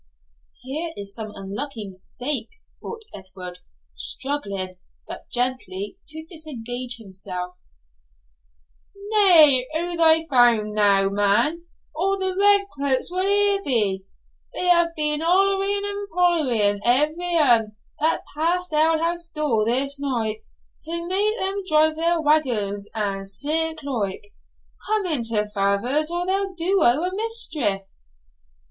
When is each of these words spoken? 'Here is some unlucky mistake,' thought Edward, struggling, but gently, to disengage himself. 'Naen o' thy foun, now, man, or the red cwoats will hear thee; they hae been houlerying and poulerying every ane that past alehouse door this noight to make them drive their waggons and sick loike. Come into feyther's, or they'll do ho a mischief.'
'Here 0.63 0.93
is 0.97 1.13
some 1.13 1.31
unlucky 1.35 1.87
mistake,' 1.87 2.59
thought 2.81 3.03
Edward, 3.13 3.59
struggling, 3.95 4.77
but 5.07 5.29
gently, 5.29 5.99
to 6.07 6.25
disengage 6.27 6.95
himself. 6.97 7.53
'Naen 8.95 9.61
o' 9.75 9.95
thy 9.95 10.25
foun, 10.27 10.73
now, 10.73 11.07
man, 11.09 11.67
or 11.93 12.17
the 12.17 12.35
red 12.35 12.61
cwoats 12.75 13.11
will 13.11 13.21
hear 13.21 13.61
thee; 13.63 14.03
they 14.55 14.69
hae 14.69 14.87
been 14.95 15.19
houlerying 15.19 15.83
and 15.85 16.09
poulerying 16.09 16.79
every 16.83 17.35
ane 17.35 17.75
that 17.99 18.23
past 18.33 18.73
alehouse 18.73 19.27
door 19.27 19.63
this 19.65 19.99
noight 19.99 20.37
to 20.79 21.07
make 21.07 21.37
them 21.37 21.63
drive 21.67 21.95
their 21.95 22.19
waggons 22.19 22.89
and 22.95 23.29
sick 23.29 23.83
loike. 23.83 24.33
Come 24.87 25.05
into 25.05 25.45
feyther's, 25.53 26.09
or 26.09 26.25
they'll 26.25 26.55
do 26.55 26.79
ho 26.81 27.03
a 27.03 27.11
mischief.' 27.15 27.83